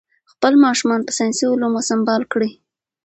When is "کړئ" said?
2.31-2.51